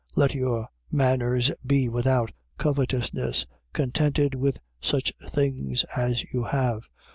Let 0.15 0.33
your 0.33 0.67
manners 0.91 1.51
be 1.63 1.87
without 1.87 2.31
covetousness, 2.57 3.45
contented 3.71 4.33
with 4.33 4.59
such 4.81 5.13
things 5.19 5.83
as 5.95 6.23
you 6.33 6.45
have. 6.45 6.87